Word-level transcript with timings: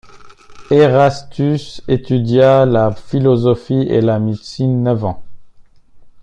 Erastus 0.71 1.83
étudia 1.87 2.65
la 2.65 2.91
philosophie 2.91 3.85
et 3.87 4.01
la 4.01 4.17
médecine 4.17 4.81
neuf 4.81 5.03
ans. 5.05 5.21